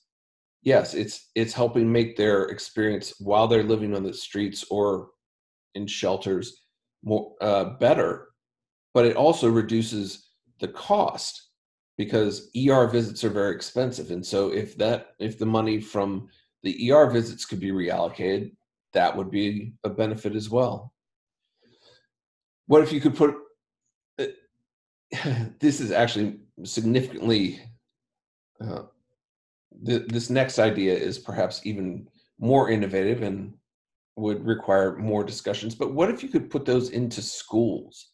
Yes, 0.63 0.93
it's 0.93 1.29
it's 1.35 1.53
helping 1.53 1.91
make 1.91 2.15
their 2.15 2.45
experience 2.45 3.13
while 3.19 3.47
they're 3.47 3.63
living 3.63 3.93
on 3.95 4.03
the 4.03 4.13
streets 4.13 4.65
or 4.71 5.09
in 5.77 5.87
shelters 5.87 6.63
more 7.03 7.33
uh, 7.41 7.65
better, 7.79 8.29
but 8.93 9.05
it 9.05 9.15
also 9.15 9.49
reduces 9.49 10.29
the 10.59 10.67
cost 10.67 11.49
because 11.97 12.49
ER 12.55 12.87
visits 12.87 13.23
are 13.23 13.29
very 13.29 13.55
expensive, 13.55 14.11
and 14.11 14.25
so 14.25 14.51
if 14.51 14.77
that 14.77 15.07
if 15.19 15.39
the 15.39 15.45
money 15.45 15.79
from 15.79 16.27
the 16.63 16.91
ER 16.91 17.09
visits 17.09 17.45
could 17.45 17.59
be 17.59 17.71
reallocated, 17.71 18.51
that 18.93 19.15
would 19.15 19.31
be 19.31 19.73
a 19.83 19.89
benefit 19.89 20.35
as 20.35 20.49
well. 20.49 20.93
What 22.65 22.83
if 22.83 22.91
you 22.91 22.99
could 22.99 23.15
put 23.15 23.35
uh, 24.19 24.25
this 25.59 25.79
is 25.79 25.91
actually 25.91 26.39
significantly 26.63 27.61
uh, 28.59 28.83
th- 29.85 30.07
this 30.07 30.29
next 30.29 30.59
idea 30.59 30.93
is 30.93 31.19
perhaps 31.19 31.61
even 31.63 32.07
more 32.39 32.69
innovative 32.69 33.21
and 33.21 33.53
would 34.17 34.45
require 34.45 34.97
more 34.97 35.23
discussions 35.23 35.75
but 35.75 35.93
what 35.93 36.09
if 36.09 36.23
you 36.23 36.29
could 36.29 36.49
put 36.49 36.65
those 36.65 36.89
into 36.89 37.21
schools? 37.21 38.09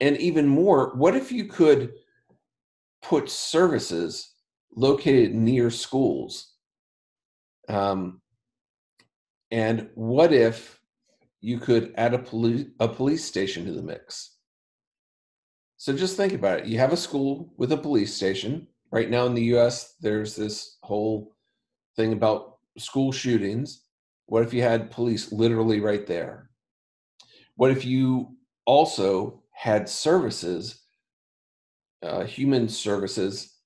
And 0.00 0.16
even 0.18 0.46
more 0.46 0.94
what 0.94 1.16
if 1.16 1.32
you 1.32 1.46
could 1.46 1.92
put 3.02 3.30
services 3.30 4.34
located 4.74 5.34
near 5.34 5.70
schools? 5.70 6.52
Um, 7.68 8.20
and 9.50 9.88
what 9.94 10.32
if 10.32 10.80
you 11.40 11.58
could 11.58 11.92
add 11.96 12.14
a 12.14 12.18
police 12.18 12.66
a 12.78 12.88
police 12.88 13.24
station 13.24 13.64
to 13.66 13.72
the 13.72 13.82
mix? 13.82 14.36
So 15.76 15.94
just 15.94 16.16
think 16.16 16.34
about 16.34 16.60
it. 16.60 16.66
You 16.66 16.78
have 16.78 16.92
a 16.92 16.96
school 16.96 17.52
with 17.56 17.72
a 17.72 17.76
police 17.76 18.14
station. 18.14 18.66
Right 18.92 19.08
now 19.08 19.26
in 19.26 19.34
the 19.34 19.42
us 19.42 19.94
there's 20.00 20.36
this 20.36 20.76
whole 20.82 21.36
thing 21.96 22.12
about 22.12 22.58
school 22.78 23.12
shootings 23.12 23.84
what 24.30 24.44
if 24.44 24.54
you 24.54 24.62
had 24.62 24.92
police 24.92 25.32
literally 25.32 25.80
right 25.80 26.06
there? 26.06 26.50
What 27.56 27.72
if 27.72 27.84
you 27.84 28.36
also 28.64 29.42
had 29.50 29.88
services, 29.88 30.82
uh, 32.04 32.22
human 32.22 32.68
services, 32.68 33.56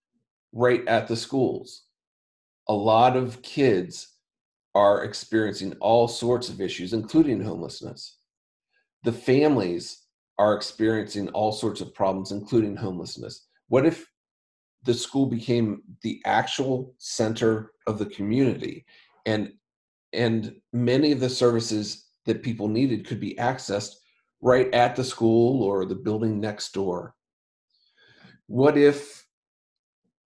right 0.55 0.83
at 0.89 1.07
the 1.07 1.17
schools? 1.17 1.83
A 2.71 2.73
lot 2.73 3.15
of 3.15 3.43
kids 3.43 4.15
are 4.75 5.05
experiencing 5.05 5.75
all 5.81 6.09
sorts 6.09 6.49
of 6.49 6.63
issues, 6.63 6.95
including 6.95 7.45
homelessness. 7.45 8.17
The 9.03 9.13
families 9.13 10.07
are 10.39 10.55
experiencing 10.55 11.29
all 11.29 11.53
sorts 11.53 11.83
of 11.83 11.95
problems, 11.95 12.33
including 12.33 12.75
homelessness. 12.75 13.49
What 13.69 13.85
if 13.85 14.07
the 14.85 14.95
school 14.95 15.27
became 15.27 15.83
the 16.01 16.23
actual 16.25 16.95
center 16.97 17.73
of 17.87 17.99
the 17.99 18.07
community 18.07 18.87
and 19.27 19.53
and 20.15 20.55
many 20.73 21.13
of 21.13 21.21
the 21.21 21.29
services 21.29 22.07
that 22.25 22.43
people 22.43 22.69
needed 22.69 23.07
could 23.07 23.21
be 23.21 23.35
accessed 23.35 23.95
right 24.41 24.73
at 24.75 24.97
the 24.97 25.05
school 25.05 25.63
or 25.63 25.85
the 25.85 25.95
building 25.95 26.41
next 26.41 26.73
door. 26.73 27.15
What 28.47 28.77
if 28.77 29.27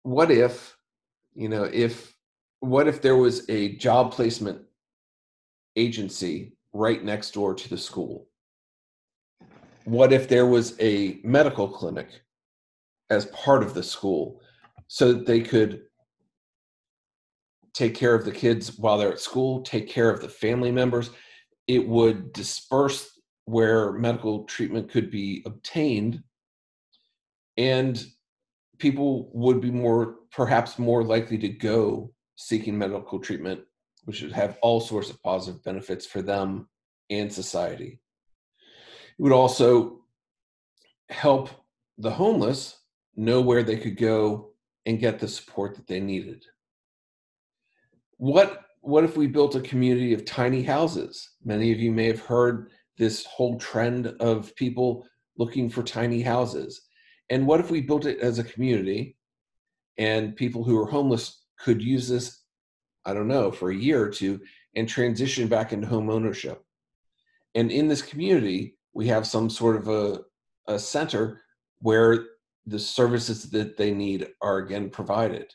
what 0.03 0.31
if 0.31 0.77
you 1.35 1.49
know 1.49 1.65
if 1.65 2.17
what 2.61 2.89
if 2.89 3.03
there 3.03 3.17
was 3.17 3.49
a 3.49 3.77
job 3.77 4.13
placement 4.13 4.63
agency 5.77 6.57
right 6.73 7.05
next 7.05 7.33
door 7.33 7.55
to 7.55 7.69
the 7.69 7.79
school? 7.79 8.29
What 9.85 10.13
if 10.13 10.29
there 10.29 10.47
was 10.47 10.77
a 10.81 11.21
medical 11.25 11.69
clinic 11.69 12.09
as 13.11 13.27
part 13.27 13.63
of 13.63 13.75
the 13.75 13.83
school 13.83 14.41
so 14.89 15.13
that 15.13 15.27
they 15.27 15.41
could 15.41 15.83
take 17.75 17.95
care 17.95 18.15
of 18.15 18.25
the 18.25 18.33
kids 18.33 18.79
while 18.79 18.97
they're 18.97 19.13
at 19.13 19.21
school, 19.21 19.61
take 19.63 19.89
care 19.89 20.09
of 20.09 20.21
the 20.21 20.29
family 20.29 20.71
members. 20.71 21.11
It 21.67 21.87
would 21.87 22.33
disperse 22.33 23.11
where 23.47 23.93
medical 23.93 24.45
treatment 24.45 24.91
could 24.91 25.11
be 25.11 25.43
obtained, 25.45 26.23
and 27.57 28.03
people 28.79 29.31
would 29.35 29.61
be 29.61 29.71
more, 29.71 30.17
perhaps 30.31 30.79
more 30.79 31.03
likely 31.03 31.37
to 31.39 31.49
go 31.49 32.13
seeking 32.37 32.79
medical 32.79 33.19
treatment, 33.19 33.61
which 34.05 34.23
would 34.23 34.33
have 34.33 34.57
all 34.63 34.81
sorts 34.81 35.11
of 35.11 35.23
positive 35.23 35.63
benefits 35.65 36.07
for 36.07 36.23
them 36.23 36.69
and 37.11 37.33
society. 37.33 38.01
It 39.19 39.23
would 39.23 39.33
also 39.33 40.05
help 41.11 41.51
the 41.99 42.11
homeless 42.11 42.79
know 43.17 43.41
where 43.41 43.63
they 43.63 43.77
could 43.77 43.97
go 43.97 44.53
and 44.87 44.99
get 44.99 45.19
the 45.19 45.29
support 45.29 45.77
that 45.77 45.87
they 45.87 46.01
needed 46.01 46.45
what 48.25 48.63
what 48.81 49.05
if 49.05 49.19
we 49.19 49.27
built 49.27 49.55
a 49.55 49.61
community 49.61 50.15
of 50.15 50.25
tiny 50.25 50.63
houses? 50.63 51.33
Many 51.45 51.73
of 51.73 51.79
you 51.79 51.93
may 51.93 52.07
have 52.07 52.21
heard 52.21 52.71
this 52.97 53.25
whole 53.27 53.59
trend 53.59 54.07
of 54.19 54.55
people 54.57 55.05
looking 55.37 55.69
for 55.69 55.83
tiny 55.83 56.23
houses. 56.23 56.83
And 57.29 57.47
what 57.47 57.61
if 57.61 57.71
we 57.71 57.83
built 57.83 58.07
it 58.07 58.21
as 58.21 58.39
a 58.39 58.45
community 58.45 59.17
and 59.99 60.37
people 60.37 60.65
who 60.65 60.79
are 60.79 60.87
homeless 60.87 61.45
could 61.59 61.83
use 61.83 62.09
this, 62.09 62.45
I 63.05 63.13
don't 63.13 63.29
know, 63.29 63.51
for 63.51 63.71
a 63.71 63.77
year 63.77 64.03
or 64.03 64.09
two 64.09 64.41
and 64.75 64.89
transition 64.89 65.47
back 65.47 65.73
into 65.75 65.87
home 65.87 66.09
ownership? 66.09 66.63
And 67.55 67.71
in 67.71 67.89
this 67.89 68.03
community, 68.03 68.77
we 68.95 69.07
have 69.09 69.27
some 69.27 69.51
sort 69.51 69.77
of 69.77 69.89
a, 69.89 70.21
a 70.67 70.79
center 70.79 71.43
where 71.81 72.25
the 72.67 72.79
services 72.79 73.51
that 73.51 73.77
they 73.77 73.93
need 73.93 74.29
are 74.41 74.59
again 74.59 74.89
provided 74.89 75.53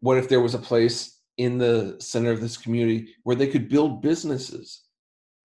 what 0.00 0.18
if 0.18 0.28
there 0.28 0.40
was 0.40 0.54
a 0.54 0.58
place 0.58 1.20
in 1.38 1.58
the 1.58 1.96
center 2.00 2.30
of 2.30 2.40
this 2.40 2.56
community 2.56 3.14
where 3.22 3.36
they 3.36 3.46
could 3.46 3.68
build 3.68 4.02
businesses? 4.02 4.82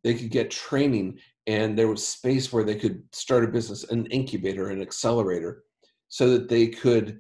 They 0.03 0.13
could 0.13 0.31
get 0.31 0.51
training 0.51 1.19
and 1.47 1.77
there 1.77 1.87
was 1.87 2.07
space 2.07 2.51
where 2.51 2.63
they 2.63 2.75
could 2.75 3.03
start 3.11 3.43
a 3.43 3.47
business 3.47 3.83
an 3.89 4.05
incubator 4.07 4.69
an 4.69 4.81
accelerator 4.81 5.63
so 6.09 6.29
that 6.29 6.49
they 6.49 6.67
could 6.67 7.19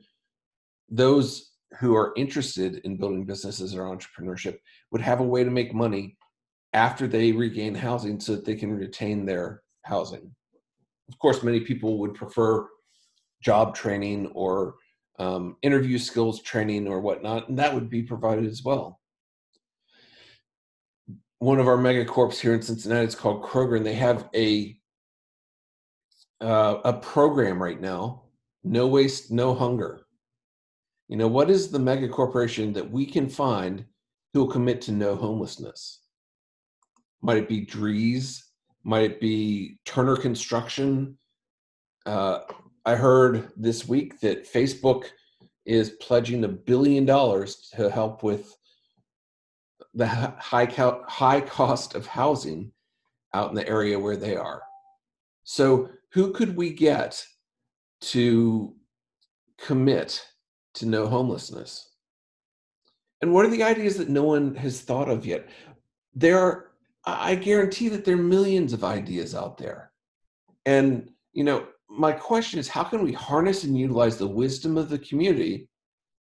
those 0.89 1.51
who 1.79 1.95
are 1.95 2.13
interested 2.15 2.77
in 2.85 2.97
building 2.97 3.25
businesses 3.25 3.75
or 3.75 3.83
entrepreneurship 3.83 4.57
would 4.91 5.01
have 5.01 5.19
a 5.19 5.23
way 5.23 5.43
to 5.43 5.49
make 5.49 5.73
money 5.73 6.15
after 6.73 7.07
they 7.07 7.31
regain 7.31 7.73
housing 7.73 8.19
so 8.19 8.35
that 8.35 8.45
they 8.45 8.55
can 8.55 8.71
retain 8.71 9.25
their 9.25 9.61
housing. 9.83 10.31
Of 11.09 11.19
course 11.19 11.43
many 11.43 11.61
people 11.61 11.97
would 11.99 12.13
prefer 12.13 12.67
job 13.41 13.75
training 13.75 14.27
or 14.35 14.75
um, 15.19 15.57
interview 15.61 15.97
skills 15.97 16.41
training 16.41 16.87
or 16.87 16.99
whatnot, 16.99 17.49
and 17.49 17.59
that 17.59 17.73
would 17.73 17.89
be 17.89 18.03
provided 18.03 18.45
as 18.45 18.63
well. 18.63 18.99
One 21.39 21.59
of 21.59 21.67
our 21.67 21.77
megacorps 21.77 22.39
here 22.39 22.53
in 22.53 22.61
Cincinnati 22.61 23.05
is 23.05 23.15
called 23.15 23.43
Kroger, 23.43 23.77
and 23.77 23.85
they 23.85 23.95
have 23.95 24.29
a 24.35 24.77
uh, 26.41 26.79
a 26.83 26.93
program 26.93 27.61
right 27.61 27.79
now: 27.79 28.23
no 28.63 28.87
waste, 28.87 29.31
no 29.31 29.53
hunger. 29.53 30.05
You 31.09 31.17
know, 31.17 31.27
what 31.27 31.49
is 31.49 31.69
the 31.69 31.79
mega 31.79 32.07
corporation 32.07 32.73
that 32.73 32.89
we 32.89 33.05
can 33.05 33.29
find 33.29 33.85
who 34.33 34.41
will 34.41 34.51
commit 34.51 34.81
to 34.83 34.91
no 34.91 35.15
homelessness? 35.15 35.99
Might 37.21 37.37
it 37.37 37.49
be 37.49 37.65
Drees? 37.65 38.41
Might 38.83 39.03
it 39.03 39.21
be 39.21 39.77
Turner 39.85 40.15
Construction? 40.15 41.17
Uh, 42.05 42.39
I 42.85 42.95
heard 42.95 43.51
this 43.55 43.87
week 43.87 44.19
that 44.19 44.51
Facebook 44.51 45.05
is 45.65 45.91
pledging 45.91 46.43
a 46.43 46.49
billion 46.49 47.05
dollars 47.05 47.69
to 47.75 47.89
help 47.89 48.23
with 48.23 48.55
the 49.93 50.07
high 50.07 50.65
high 51.07 51.41
cost 51.41 51.95
of 51.95 52.05
housing 52.05 52.71
out 53.33 53.49
in 53.49 53.55
the 53.55 53.67
area 53.67 53.97
where 53.97 54.17
they 54.17 54.35
are. 54.35 54.61
So, 55.43 55.89
who 56.11 56.31
could 56.31 56.55
we 56.55 56.71
get 56.71 57.25
to 58.01 58.75
commit 59.57 60.25
to 60.75 60.85
no 60.85 61.07
homelessness? 61.07 61.89
And 63.21 63.33
what 63.33 63.45
are 63.45 63.49
the 63.49 63.63
ideas 63.63 63.97
that 63.97 64.09
no 64.09 64.23
one 64.23 64.55
has 64.55 64.81
thought 64.81 65.09
of 65.09 65.25
yet? 65.25 65.47
There 66.13 66.37
are, 66.37 66.71
I 67.05 67.35
guarantee 67.35 67.87
that 67.89 68.03
there 68.03 68.15
are 68.15 68.21
millions 68.21 68.73
of 68.73 68.83
ideas 68.83 69.33
out 69.33 69.57
there. 69.57 69.91
And, 70.65 71.09
you 71.31 71.43
know, 71.43 71.67
my 71.95 72.11
question 72.11 72.59
is 72.59 72.67
how 72.67 72.83
can 72.83 73.03
we 73.03 73.13
harness 73.13 73.63
and 73.63 73.77
utilize 73.77 74.17
the 74.17 74.27
wisdom 74.27 74.77
of 74.77 74.89
the 74.89 74.97
community 74.99 75.69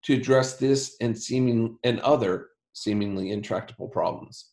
to 0.04 0.16
address 0.16 0.58
this 0.58 0.96
and 1.00 1.18
seeming 1.18 1.78
and 1.84 2.00
other 2.00 2.48
seemingly 2.74 3.32
intractable 3.32 3.88
problems? 3.88 4.50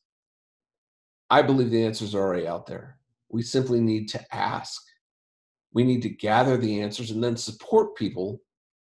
I 1.30 1.42
believe 1.42 1.70
the 1.70 1.84
answers 1.84 2.14
are 2.14 2.20
already 2.20 2.46
out 2.46 2.66
there. 2.66 2.98
We 3.30 3.42
simply 3.42 3.80
need 3.80 4.08
to 4.10 4.34
ask. 4.34 4.82
We 5.72 5.84
need 5.84 6.02
to 6.02 6.10
gather 6.10 6.56
the 6.56 6.80
answers 6.82 7.10
and 7.10 7.24
then 7.24 7.36
support 7.36 7.96
people 7.96 8.40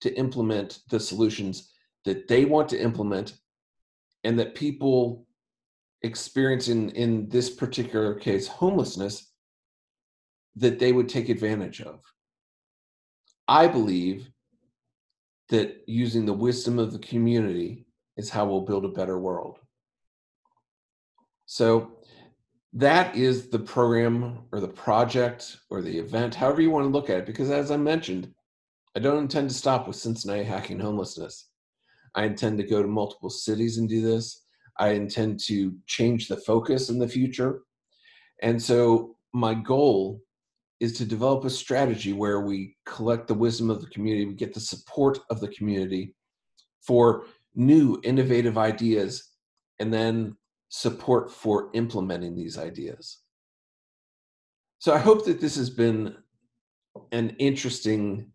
to 0.01 0.13
implement 0.17 0.79
the 0.89 0.99
solutions 0.99 1.71
that 2.05 2.27
they 2.27 2.45
want 2.45 2.69
to 2.69 2.81
implement 2.81 3.38
and 4.23 4.38
that 4.39 4.55
people 4.55 5.27
experiencing 6.01 6.89
in 6.91 7.29
this 7.29 7.49
particular 7.51 8.15
case 8.15 8.47
homelessness 8.47 9.31
that 10.55 10.79
they 10.79 10.91
would 10.91 11.09
take 11.09 11.29
advantage 11.29 11.81
of 11.81 12.01
I 13.47 13.67
believe 13.67 14.29
that 15.49 15.84
using 15.86 16.25
the 16.25 16.34
wisdom 16.34 16.79
of 16.79 16.91
the 16.91 16.99
community 16.99 17.86
is 18.17 18.29
how 18.29 18.45
we'll 18.45 18.62
build 18.62 18.86
a 18.86 18.89
better 18.89 19.19
world. 19.19 19.60
So 21.45 21.91
that 22.73 23.15
is 23.15 23.49
the 23.49 23.60
program 23.60 24.39
or 24.51 24.60
the 24.60 24.67
project 24.67 25.58
or 25.69 25.81
the 25.81 25.97
event, 25.97 26.36
however 26.36 26.62
you 26.62 26.71
want 26.71 26.86
to 26.86 26.89
look 26.89 27.10
at 27.10 27.19
it, 27.19 27.25
because 27.25 27.51
as 27.51 27.71
I 27.71 27.77
mentioned, 27.77 28.34
I 28.95 28.99
don't 28.99 29.23
intend 29.23 29.49
to 29.49 29.55
stop 29.55 29.88
with 29.88 29.95
Cincinnati 29.95 30.43
Hacking 30.43 30.79
Homelessness. 30.79 31.49
I 32.15 32.23
intend 32.23 32.58
to 32.58 32.63
go 32.63 32.81
to 32.81 32.88
multiple 32.88 33.29
cities 33.29 33.77
and 33.77 33.88
do 33.88 34.01
this. 34.01 34.45
I 34.79 34.89
intend 34.89 35.39
to 35.45 35.75
change 35.86 36.27
the 36.27 36.38
focus 36.38 36.89
in 36.89 36.97
the 36.97 37.08
future. 37.08 37.62
And 38.41 38.62
so 38.62 39.17
my 39.34 39.53
goal 39.53 40.21
is 40.79 40.93
to 40.93 41.05
develop 41.05 41.45
a 41.45 41.49
strategy 41.49 42.13
where 42.13 42.41
we 42.41 42.75
collect 42.85 43.27
the 43.27 43.33
wisdom 43.33 43.69
of 43.69 43.81
the 43.81 43.88
community, 43.88 44.25
we 44.25 44.33
get 44.33 44.53
the 44.53 44.59
support 44.59 45.19
of 45.29 45.39
the 45.39 45.47
community 45.49 46.13
for 46.85 47.25
new 47.55 47.99
innovative 48.03 48.57
ideas, 48.57 49.31
and 49.79 49.93
then 49.93 50.35
support 50.69 51.31
for 51.31 51.69
implementing 51.73 52.35
these 52.35 52.57
ideas. 52.57 53.19
So 54.79 54.93
I 54.93 54.99
hope 54.99 55.25
that 55.25 55.39
this 55.39 55.55
has 55.55 55.69
been 55.69 56.15
an 57.11 57.35
interesting 57.39 58.31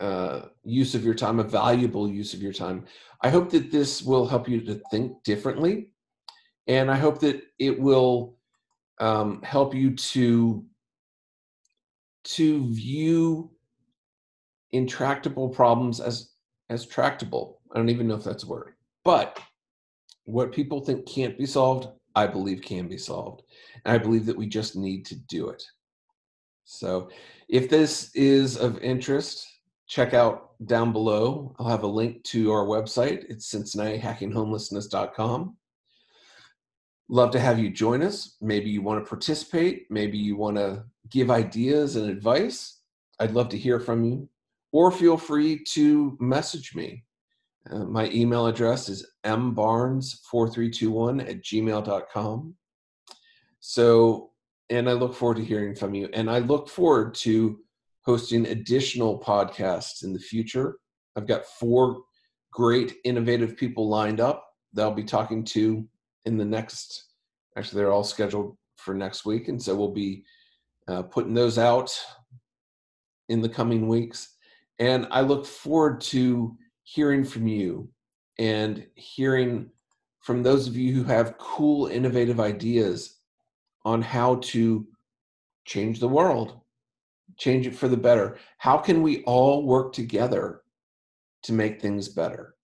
uh, 0.00 0.46
use 0.64 0.94
of 0.94 1.04
your 1.04 1.14
time, 1.14 1.38
a 1.38 1.44
valuable 1.44 2.08
use 2.08 2.34
of 2.34 2.42
your 2.42 2.52
time. 2.52 2.86
I 3.22 3.30
hope 3.30 3.50
that 3.50 3.70
this 3.70 4.02
will 4.02 4.26
help 4.26 4.48
you 4.48 4.60
to 4.62 4.80
think 4.90 5.22
differently, 5.22 5.90
and 6.66 6.90
I 6.90 6.96
hope 6.96 7.20
that 7.20 7.42
it 7.58 7.78
will 7.78 8.36
um, 8.98 9.42
help 9.42 9.74
you 9.74 9.94
to 9.94 10.64
to 12.24 12.72
view 12.72 13.50
intractable 14.72 15.48
problems 15.48 16.00
as 16.00 16.30
as 16.70 16.86
tractable. 16.86 17.60
I 17.72 17.78
don't 17.78 17.90
even 17.90 18.08
know 18.08 18.14
if 18.14 18.24
that's 18.24 18.44
a 18.44 18.48
word, 18.48 18.74
but 19.04 19.38
what 20.24 20.52
people 20.52 20.80
think 20.80 21.06
can't 21.06 21.38
be 21.38 21.46
solved, 21.46 21.88
I 22.14 22.26
believe 22.26 22.62
can 22.62 22.88
be 22.88 22.98
solved, 22.98 23.42
and 23.84 23.94
I 23.94 23.98
believe 23.98 24.26
that 24.26 24.36
we 24.36 24.46
just 24.46 24.76
need 24.76 25.04
to 25.06 25.16
do 25.16 25.48
it. 25.50 25.62
So, 26.64 27.10
if 27.48 27.68
this 27.68 28.10
is 28.14 28.56
of 28.56 28.78
interest, 28.78 29.46
check 29.86 30.14
out 30.14 30.52
down 30.66 30.92
below. 30.92 31.54
I'll 31.58 31.68
have 31.68 31.82
a 31.82 31.88
link 31.88 32.24
to 32.24 32.50
our 32.50 32.64
website. 32.64 33.24
It's 33.28 33.54
CincinnatiHackingHomelessness.com. 33.54 35.56
Love 37.08 37.30
to 37.32 37.40
have 37.40 37.58
you 37.58 37.70
join 37.70 38.02
us. 38.02 38.36
Maybe 38.40 38.70
you 38.70 38.80
want 38.80 39.04
to 39.04 39.08
participate. 39.08 39.90
Maybe 39.90 40.16
you 40.16 40.36
want 40.36 40.56
to 40.56 40.84
give 41.10 41.30
ideas 41.30 41.96
and 41.96 42.08
advice. 42.08 42.80
I'd 43.20 43.32
love 43.32 43.50
to 43.50 43.58
hear 43.58 43.78
from 43.78 44.04
you. 44.04 44.26
Or 44.72 44.90
feel 44.90 45.18
free 45.18 45.62
to 45.72 46.16
message 46.18 46.74
me. 46.74 47.04
Uh, 47.70 47.84
my 47.84 48.08
email 48.10 48.46
address 48.46 48.88
is 48.88 49.06
mbarnes4321 49.24 51.28
at 51.28 51.42
gmail.com. 51.42 52.54
So, 53.60 54.30
and 54.70 54.88
I 54.88 54.94
look 54.94 55.14
forward 55.14 55.36
to 55.36 55.44
hearing 55.44 55.74
from 55.74 55.94
you. 55.94 56.08
And 56.12 56.30
I 56.30 56.38
look 56.38 56.68
forward 56.68 57.14
to 57.16 57.58
hosting 58.02 58.46
additional 58.46 59.20
podcasts 59.20 60.04
in 60.04 60.12
the 60.12 60.18
future. 60.18 60.76
I've 61.16 61.26
got 61.26 61.46
four 61.46 62.02
great 62.52 62.96
innovative 63.04 63.56
people 63.56 63.88
lined 63.88 64.20
up 64.20 64.46
that 64.74 64.82
I'll 64.82 64.90
be 64.90 65.04
talking 65.04 65.44
to 65.44 65.88
in 66.24 66.36
the 66.36 66.44
next, 66.44 67.04
actually, 67.56 67.80
they're 67.80 67.92
all 67.92 68.04
scheduled 68.04 68.56
for 68.76 68.94
next 68.94 69.24
week. 69.24 69.48
And 69.48 69.62
so 69.62 69.74
we'll 69.74 69.92
be 69.92 70.24
uh, 70.88 71.02
putting 71.02 71.34
those 71.34 71.58
out 71.58 71.96
in 73.28 73.40
the 73.40 73.48
coming 73.48 73.88
weeks. 73.88 74.34
And 74.78 75.06
I 75.10 75.20
look 75.20 75.46
forward 75.46 76.00
to 76.02 76.56
hearing 76.82 77.24
from 77.24 77.46
you 77.46 77.88
and 78.38 78.86
hearing 78.94 79.70
from 80.20 80.42
those 80.42 80.66
of 80.66 80.76
you 80.76 80.94
who 80.94 81.04
have 81.04 81.38
cool, 81.38 81.86
innovative 81.86 82.40
ideas 82.40 83.18
on 83.84 84.02
how 84.02 84.36
to 84.36 84.86
change 85.66 86.00
the 86.00 86.08
world 86.08 86.60
change 87.36 87.66
it 87.66 87.74
for 87.74 87.88
the 87.88 87.96
better. 87.96 88.38
How 88.58 88.78
can 88.78 89.02
we 89.02 89.22
all 89.24 89.64
work 89.64 89.92
together 89.92 90.62
to 91.44 91.52
make 91.52 91.80
things 91.80 92.08
better? 92.08 92.54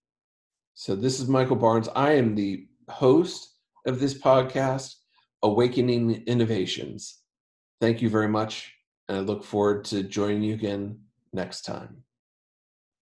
So, 0.75 0.95
this 0.95 1.21
is 1.21 1.29
Michael 1.29 1.57
Barnes. 1.57 1.89
I 1.95 2.13
am 2.13 2.35
the 2.35 2.67
host 2.91 3.55
of 3.87 4.01
this 4.01 4.15
podcast, 4.15 4.95
Awakening 5.43 6.25
Innovations. 6.27 7.23
Thank 7.81 8.03
you 8.03 8.11
very 8.11 8.29
much, 8.29 8.75
and 9.09 9.19
I 9.19 9.21
look 9.21 9.43
forward 9.43 9.85
to 9.87 10.03
joining 10.03 10.43
you 10.43 10.55
again 10.55 11.01
next 11.33 11.63
time. 11.63 12.05